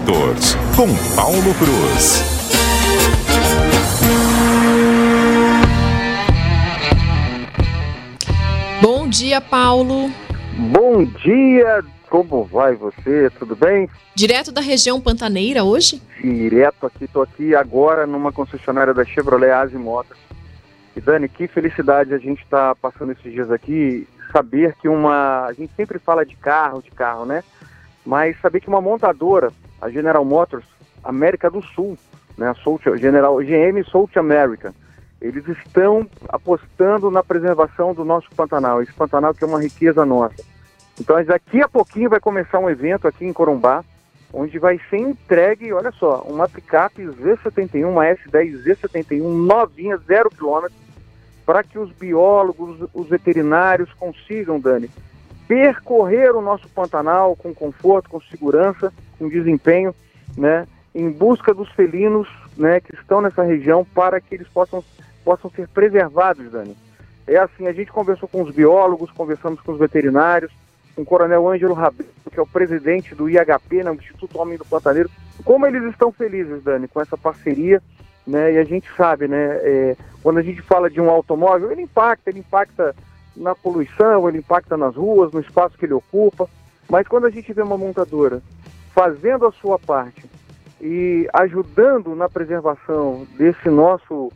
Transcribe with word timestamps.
Motors, 0.00 0.54
com 0.76 0.88
Paulo 1.14 1.54
Cruz. 1.58 2.22
Bom 8.80 9.08
dia, 9.08 9.40
Paulo. 9.40 10.10
Bom 10.56 11.04
dia, 11.04 11.84
como 12.08 12.44
vai 12.44 12.74
você? 12.74 13.30
Tudo 13.38 13.54
bem? 13.54 13.90
Direto 14.14 14.50
da 14.50 14.60
região 14.60 15.00
pantaneira 15.00 15.64
hoje? 15.64 16.00
Direto 16.22 16.86
aqui, 16.86 17.06
tô 17.06 17.20
aqui 17.20 17.54
agora 17.54 18.06
numa 18.06 18.32
concessionária 18.32 18.94
da 18.94 19.04
Chevrolet 19.04 19.50
Asi 19.50 19.76
Motors. 19.76 20.18
E 20.96 21.00
Dani, 21.00 21.28
que 21.28 21.46
felicidade 21.46 22.14
a 22.14 22.18
gente 22.18 22.42
está 22.42 22.74
passando 22.74 23.12
esses 23.12 23.30
dias 23.30 23.50
aqui, 23.50 24.08
saber 24.32 24.74
que 24.80 24.88
uma. 24.88 25.44
A 25.46 25.52
gente 25.52 25.72
sempre 25.76 25.98
fala 25.98 26.24
de 26.24 26.36
carro, 26.36 26.82
de 26.82 26.90
carro, 26.90 27.26
né? 27.26 27.44
Mas 28.04 28.40
saber 28.40 28.60
que 28.60 28.68
uma 28.68 28.80
montadora, 28.80 29.52
a 29.80 29.88
General 29.88 30.24
Motors, 30.24 30.64
América 31.02 31.50
do 31.50 31.62
Sul, 31.62 31.96
né? 32.36 32.48
A 32.48 32.54
South, 32.54 32.80
General 32.96 33.36
GM 33.38 33.82
South 33.84 34.10
America, 34.16 34.74
eles 35.20 35.46
estão 35.48 36.08
apostando 36.28 37.10
na 37.10 37.22
preservação 37.22 37.92
do 37.92 38.04
nosso 38.04 38.30
Pantanal, 38.34 38.82
esse 38.82 38.92
Pantanal 38.92 39.34
que 39.34 39.44
é 39.44 39.46
uma 39.46 39.60
riqueza 39.60 40.04
nossa. 40.04 40.42
Então 40.98 41.22
daqui 41.24 41.62
a 41.62 41.68
pouquinho 41.68 42.10
vai 42.10 42.20
começar 42.20 42.58
um 42.58 42.70
evento 42.70 43.06
aqui 43.06 43.24
em 43.24 43.32
Corumbá, 43.32 43.84
onde 44.32 44.58
vai 44.58 44.80
ser 44.88 44.98
entregue, 44.98 45.72
olha 45.72 45.90
só, 45.92 46.22
uma 46.22 46.48
picape 46.48 47.02
Z71, 47.02 47.86
uma 47.86 48.04
S10 48.04 48.64
Z71 48.64 49.22
novinha, 49.22 49.96
zero 49.98 50.30
quilômetro, 50.30 50.76
para 51.44 51.62
que 51.62 51.78
os 51.78 51.90
biólogos, 51.92 52.88
os 52.94 53.08
veterinários 53.08 53.92
consigam, 53.94 54.60
Dani, 54.60 54.88
percorrer 55.50 56.30
o 56.30 56.40
nosso 56.40 56.68
Pantanal 56.68 57.34
com 57.34 57.52
conforto, 57.52 58.08
com 58.08 58.20
segurança, 58.20 58.92
com 59.18 59.28
desempenho, 59.28 59.92
né, 60.38 60.64
em 60.94 61.10
busca 61.10 61.52
dos 61.52 61.68
felinos, 61.72 62.28
né, 62.56 62.78
que 62.78 62.94
estão 62.94 63.20
nessa 63.20 63.42
região 63.42 63.84
para 63.84 64.20
que 64.20 64.32
eles 64.32 64.46
possam 64.46 64.84
possam 65.24 65.50
ser 65.50 65.66
preservados, 65.68 66.52
Dani. 66.52 66.76
É 67.26 67.36
assim, 67.36 67.66
a 67.66 67.72
gente 67.72 67.90
conversou 67.90 68.28
com 68.28 68.42
os 68.42 68.54
biólogos, 68.54 69.10
conversamos 69.10 69.60
com 69.60 69.72
os 69.72 69.78
veterinários, 69.78 70.52
com 70.94 71.02
o 71.02 71.04
Coronel 71.04 71.48
Ângelo 71.48 71.74
Rabelo, 71.74 72.08
que 72.30 72.38
é 72.38 72.42
o 72.42 72.46
presidente 72.46 73.12
do 73.12 73.28
IHP, 73.28 73.82
né, 73.82 73.92
Instituto 73.92 74.40
Homem 74.40 74.56
do 74.56 74.64
Pantaneiro. 74.64 75.10
Como 75.44 75.66
eles 75.66 75.82
estão 75.90 76.12
felizes, 76.12 76.62
Dani, 76.62 76.86
com 76.86 77.00
essa 77.00 77.16
parceria, 77.16 77.82
né? 78.24 78.52
E 78.52 78.58
a 78.58 78.64
gente 78.64 78.88
sabe, 78.96 79.26
né, 79.26 79.58
é, 79.62 79.96
quando 80.22 80.38
a 80.38 80.42
gente 80.42 80.62
fala 80.62 80.88
de 80.88 81.00
um 81.00 81.10
automóvel, 81.10 81.72
ele 81.72 81.82
impacta, 81.82 82.30
ele 82.30 82.38
impacta 82.38 82.94
na 83.36 83.54
poluição, 83.54 84.28
ele 84.28 84.38
impacta 84.38 84.76
nas 84.76 84.96
ruas, 84.96 85.32
no 85.32 85.40
espaço 85.40 85.76
que 85.78 85.86
ele 85.86 85.94
ocupa. 85.94 86.48
Mas 86.88 87.06
quando 87.06 87.26
a 87.26 87.30
gente 87.30 87.52
vê 87.52 87.62
uma 87.62 87.78
montadora 87.78 88.42
fazendo 88.92 89.46
a 89.46 89.52
sua 89.52 89.78
parte 89.78 90.28
e 90.80 91.28
ajudando 91.32 92.14
na 92.14 92.28
preservação 92.28 93.26
desse 93.36 93.68
nosso 93.68 94.32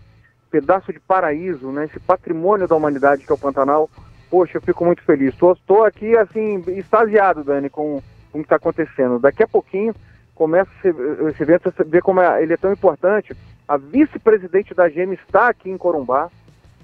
pedaço 0.51 0.93
de 0.93 1.01
paraíso, 1.01 1.73
né, 1.73 1.87
esse 1.87 1.99
patrimônio 1.99 2.69
da 2.69 2.77
humanidade 2.77 3.25
que 3.25 3.33
é 3.33 3.35
o 3.35 3.39
Pantanal, 3.39 3.91
poxa, 4.31 4.59
eu 4.59 4.63
fico 4.63 4.85
muito 4.85 5.03
feliz. 5.03 5.35
Estou 5.35 5.85
aqui, 5.85 6.17
assim, 6.17 6.63
extasiado, 6.69 7.43
Dani, 7.43 7.69
com, 7.71 8.03
o 8.33 8.39
que 8.39 8.41
está 8.41 8.57
acontecendo. 8.57 9.19
Daqui 9.19 9.43
a 9.43 9.49
pouquinho 9.49 9.95
começa 10.35 10.71
esse, 10.83 11.43
evento, 11.43 11.73
você 11.73 11.85
vê 11.85 12.01
como 12.01 12.21
é, 12.21 12.43
ele 12.43 12.53
é 12.53 12.57
tão 12.57 12.73
importante. 12.73 13.35
A 13.67 13.77
vice-presidente 13.77 14.75
da 14.75 14.89
GM 14.89 15.15
está 15.15 15.49
aqui 15.49 15.71
em 15.71 15.79
Corumbá, 15.79 16.31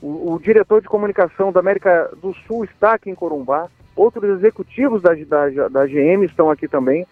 o, 0.02 0.34
o, 0.34 0.38
diretor 0.38 0.80
de 0.80 0.88
comunicação 0.88 1.52
da 1.52 1.60
América 1.60 2.10
do 2.20 2.34
Sul 2.46 2.64
está 2.64 2.94
aqui 2.94 3.10
em 3.10 3.14
Corumbá, 3.14 3.68
outros 3.94 4.38
executivos 4.38 5.02
da, 5.02 5.14
da, 5.14 5.68
da 5.68 5.86
GM 5.86 6.24
estão 6.24 6.50
aqui 6.50 6.66
também, 6.66 7.06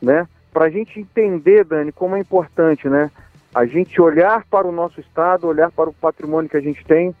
né? 0.00 0.26
Para 0.52 0.64
a 0.64 0.70
gente 0.70 0.98
entender, 0.98 1.64
Dani, 1.64 1.92
como 1.92 2.16
é 2.16 2.20
importante, 2.20 2.88
né? 2.88 3.10
A 3.54 3.66
gente 3.66 4.00
olhar 4.00 4.44
para 4.46 4.66
o 4.66 4.72
nosso 4.72 5.00
estado, 5.00 5.46
olhar 5.46 5.70
para 5.70 5.90
o 5.90 5.94
patrimônio 5.94 6.50
que 6.50 6.56
a 6.56 6.62
gente 6.62 6.84
tem 6.84 7.14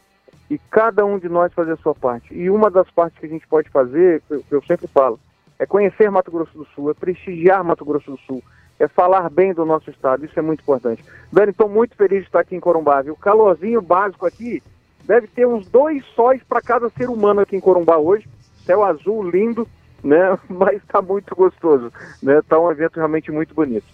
e 0.48 0.58
cada 0.70 1.04
um 1.04 1.18
de 1.18 1.28
nós 1.28 1.52
fazer 1.52 1.72
a 1.72 1.76
sua 1.76 1.94
parte. 1.94 2.34
E 2.34 2.50
uma 2.50 2.70
das 2.70 2.90
partes 2.90 3.18
que 3.18 3.26
a 3.26 3.28
gente 3.28 3.46
pode 3.46 3.68
fazer, 3.68 4.22
eu, 4.30 4.42
eu 4.50 4.62
sempre 4.62 4.86
falo, 4.88 5.18
é 5.58 5.66
conhecer 5.66 6.10
Mato 6.10 6.30
Grosso 6.30 6.56
do 6.56 6.66
Sul, 6.74 6.90
é 6.90 6.94
prestigiar 6.94 7.62
Mato 7.62 7.84
Grosso 7.84 8.12
do 8.12 8.18
Sul, 8.18 8.42
é 8.78 8.88
falar 8.88 9.28
bem 9.28 9.52
do 9.52 9.66
nosso 9.66 9.90
estado, 9.90 10.24
isso 10.24 10.38
é 10.38 10.42
muito 10.42 10.62
importante. 10.62 11.04
Dani, 11.30 11.50
estou 11.50 11.68
muito 11.68 11.94
feliz 11.94 12.20
de 12.20 12.26
estar 12.26 12.40
aqui 12.40 12.56
em 12.56 12.60
Corumbá, 12.60 13.02
viu? 13.02 13.14
Calorzinho 13.14 13.82
básico 13.82 14.24
aqui 14.24 14.62
deve 15.10 15.26
ter 15.26 15.44
uns 15.44 15.66
dois 15.66 16.04
sóis 16.14 16.40
para 16.48 16.62
cada 16.62 16.88
ser 16.90 17.10
humano 17.10 17.40
aqui 17.40 17.56
em 17.56 17.60
Corumbá 17.60 17.98
hoje. 17.98 18.28
Céu 18.64 18.84
azul 18.84 19.28
lindo, 19.28 19.66
né? 20.04 20.38
Mas 20.48 20.76
está 20.76 21.02
muito 21.02 21.34
gostoso, 21.34 21.92
né? 22.22 22.38
Está 22.38 22.60
um 22.60 22.70
evento 22.70 22.94
realmente 22.94 23.32
muito 23.32 23.52
bonito. 23.52 23.86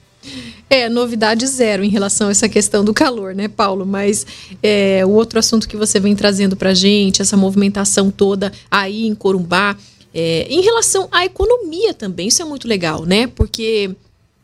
É, 0.69 0.91
novidade 0.91 1.47
zero 1.47 1.82
em 1.82 1.88
relação 1.88 2.28
a 2.28 2.32
essa 2.32 2.50
questão 2.50 2.84
do 2.84 2.93
calor, 2.93 3.34
né, 3.34 3.49
Paulo? 3.49 3.87
Mas 3.87 4.26
é, 4.62 5.06
o 5.06 5.10
outro 5.10 5.38
assunto 5.38 5.66
que 5.66 5.76
você 5.76 5.99
vem 5.99 6.15
trazendo 6.15 6.55
para 6.55 6.75
gente, 6.75 7.22
essa 7.22 7.37
movimentação 7.37 8.10
toda 8.10 8.53
aí 8.71 9.06
em 9.06 9.15
Corumbá, 9.15 9.75
é, 10.12 10.47
em 10.50 10.60
relação 10.60 11.09
à 11.10 11.25
economia 11.25 11.94
também, 11.94 12.28
isso 12.28 12.43
é 12.43 12.44
muito 12.44 12.69
legal, 12.69 13.06
né? 13.06 13.26
Porque 13.26 13.94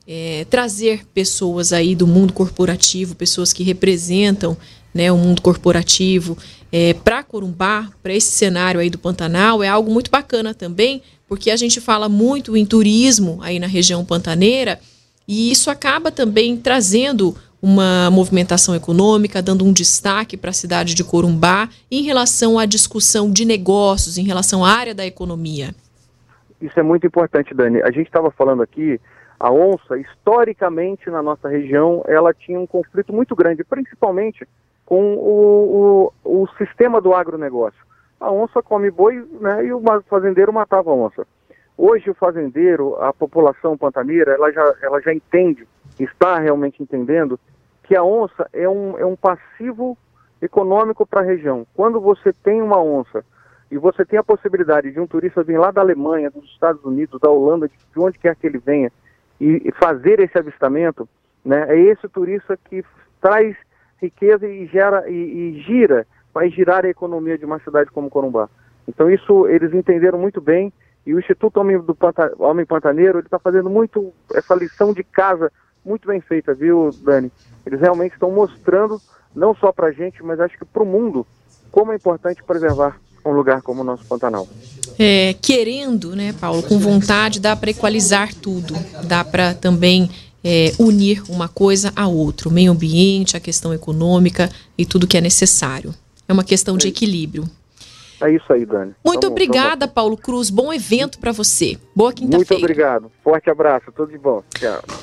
é, 0.09 0.47
trazer 0.49 1.05
pessoas 1.13 1.71
aí 1.71 1.95
do 1.95 2.07
mundo 2.07 2.33
corporativo, 2.33 3.15
pessoas 3.15 3.53
que 3.53 3.63
representam 3.63 4.57
né, 4.95 5.11
o 5.11 5.17
mundo 5.17 5.43
corporativo, 5.43 6.37
é, 6.71 6.95
para 6.95 7.23
Corumbá, 7.23 7.89
para 8.03 8.15
esse 8.15 8.33
cenário 8.33 8.81
aí 8.81 8.91
do 8.91 8.99
Pantanal, 8.99 9.63
é 9.63 9.69
algo 9.69 9.91
muito 9.91 10.11
bacana 10.11 10.55
também, 10.55 11.03
porque 11.29 11.51
a 11.51 11.57
gente 11.57 11.81
fala 11.81 12.09
muito 12.09 12.57
em 12.57 12.65
turismo 12.65 13.39
aí 13.43 13.59
na 13.59 13.67
região 13.67 14.05
pantaneira, 14.05 14.79
e 15.27 15.51
isso 15.51 15.71
acaba 15.71 16.11
também 16.11 16.57
trazendo 16.57 17.37
uma 17.63 18.11
movimentação 18.11 18.75
econômica, 18.75 19.41
dando 19.41 19.65
um 19.65 19.73
destaque 19.73 20.37
para 20.37 20.51
a 20.51 20.55
cidade 20.55 20.95
de 20.95 21.05
Corumbá 21.05 21.69
em 21.91 22.03
relação 22.03 22.59
à 22.59 22.67
discussão 22.67 23.31
de 23.31 23.45
negócios, 23.45 24.19
em 24.19 24.25
relação 24.25 24.65
à 24.65 24.71
área 24.71 24.95
da 24.95 25.07
economia. 25.07 25.73
Isso 26.61 26.79
é 26.79 26.83
muito 26.83 27.07
importante, 27.07 27.55
Dani. 27.55 27.81
A 27.83 27.91
gente 27.93 28.07
estava 28.07 28.33
falando 28.33 28.63
aqui 28.63 29.01
a 29.39 29.51
onça, 29.53 29.97
historicamente 29.97 31.09
na 31.09 31.23
nossa 31.23 31.49
região, 31.49 32.05
ela 32.07 32.33
tinha 32.33 32.59
um 32.59 32.67
conflito 32.67 33.13
muito 33.13 33.35
grande, 33.35 33.65
principalmente 33.65 34.47
com 34.93 35.15
o, 35.15 36.13
o, 36.23 36.43
o 36.43 36.49
sistema 36.59 37.01
do 37.01 37.15
agronegócio. 37.15 37.81
A 38.21 38.31
onça 38.31 38.63
come 38.63 38.91
boi 38.91 39.27
né, 39.41 39.65
e 39.65 39.73
o 39.73 39.83
fazendeiro 40.07 40.53
matava 40.53 40.91
a 40.91 40.95
onça. 40.95 41.27
Hoje 41.79 42.11
o 42.11 42.15
fazendeiro, 42.15 43.03
a 43.03 43.11
população 43.11 43.75
pantaneira, 43.79 44.33
ela 44.33 44.53
já, 44.53 44.75
ela 44.83 45.01
já 45.01 45.15
entende, 45.15 45.67
está 45.99 46.39
realmente 46.39 46.83
entendendo, 46.83 47.41
que 47.85 47.97
a 47.97 48.05
onça 48.05 48.47
é 48.53 48.69
um, 48.69 48.99
é 48.99 49.07
um 49.07 49.17
passivo 49.17 49.97
econômico 50.43 51.07
para 51.07 51.23
a 51.23 51.25
região. 51.25 51.67
Quando 51.75 51.99
você 51.99 52.31
tem 52.31 52.61
uma 52.61 52.79
onça 52.79 53.25
e 53.71 53.79
você 53.79 54.05
tem 54.05 54.19
a 54.19 54.23
possibilidade 54.23 54.91
de 54.91 55.01
um 55.01 55.07
turista 55.07 55.43
vir 55.43 55.59
lá 55.59 55.71
da 55.71 55.81
Alemanha, 55.81 56.31
dos 56.31 56.45
Estados 56.51 56.85
Unidos, 56.85 57.19
da 57.19 57.31
Holanda, 57.31 57.67
de 57.67 57.99
onde 57.99 58.19
quer 58.19 58.37
que 58.37 58.47
ele 58.47 58.59
venha, 58.59 58.93
e 59.41 59.73
fazer 59.81 60.21
esse 60.21 60.37
avistamento, 60.37 61.09
né, 61.43 61.65
é 61.71 61.81
esse 61.81 62.07
turista 62.11 62.59
que 62.63 62.85
traz 63.23 63.57
riqueza 64.03 64.47
e 64.47 64.67
gera 64.67 65.09
e, 65.09 65.15
e 65.15 65.63
gira, 65.63 66.07
vai 66.35 66.51
girar 66.51 66.85
a 66.85 66.89
economia 66.89 67.39
de 67.39 67.45
uma 67.45 67.61
cidade 67.61 67.91
como 67.91 68.11
Corumbá. 68.11 68.49
Então 68.87 69.11
isso 69.11 69.47
eles 69.47 69.73
entenderam 69.73 70.19
muito 70.19 70.41
bem 70.41 70.73
e 71.07 71.15
o 71.15 71.19
Instituto 71.19 71.59
Homem, 71.59 71.79
do 71.79 71.95
Panta, 71.95 72.33
Homem 72.39 72.67
Pantaneiro 72.67 73.19
ele 73.19 73.27
está 73.27 73.39
fazendo 73.39 73.71
muito 73.71 74.13
essa 74.35 74.55
lição 74.55 74.93
de 74.93 75.05
casa 75.05 75.51
muito 75.85 76.07
bem 76.07 76.21
feita, 76.21 76.55
viu, 76.55 76.91
Dani? 77.03 77.31
Eles 77.67 77.81
realmente 77.81 78.13
estão 78.13 78.31
mostrando 78.31 79.01
não 79.35 79.55
só 79.55 79.73
para 79.73 79.89
a 79.89 79.93
gente, 79.93 80.23
mas 80.23 80.39
acho 80.41 80.59
que 80.59 80.65
para 80.65 80.83
o 80.83 80.87
mundo 80.87 81.27
como 81.71 81.93
é 81.93 81.97
importante 81.97 82.43
preservar 82.43 83.01
um 83.25 83.33
lugar 83.33 83.63
como 83.63 83.81
o 83.83 83.85
nosso 83.85 84.05
Pantanal 84.07 84.47
é, 84.99 85.35
querendo, 85.41 86.15
né, 86.15 86.35
Paulo, 86.41 86.63
com 86.63 86.79
vontade, 86.79 87.41
dá 87.41 87.57
para 87.57 87.71
equalizar 87.71 88.35
tudo, 88.35 88.75
dá 89.05 89.25
para 89.25 89.55
também 89.55 90.11
é, 90.45 90.73
unir 90.79 91.23
uma 91.29 91.49
coisa 91.49 91.93
a 91.95 92.07
outra, 92.07 92.49
o 92.49 92.53
meio 92.53 92.73
ambiente, 92.73 93.37
a 93.37 93.41
questão 93.41 93.73
econômica 93.73 94.51
e 94.77 94.85
tudo 94.85 95.07
que 95.07 95.17
é 95.17 95.21
necessário. 95.21 95.95
É 96.29 96.33
uma 96.33 96.45
questão 96.45 96.77
de 96.77 96.87
é 96.87 96.91
equilíbrio. 96.91 97.49
É 98.21 98.31
isso 98.31 98.53
aí, 98.53 98.65
Dani. 98.65 98.95
Muito 99.05 99.27
obrigada, 99.27 99.89
Paulo 99.89 100.17
Cruz. 100.17 100.49
Bom 100.49 100.73
evento 100.73 101.19
para 101.19 101.33
você. 101.33 101.77
Boa 101.95 102.13
quinta-feira. 102.13 102.39
Muito 102.39 102.55
obrigado. 102.55 103.11
Forte 103.23 103.51
abraço. 103.51 103.91
Tudo 103.93 104.13
de 104.13 104.19
bom. 104.19 104.43
Tchau. 104.55 105.03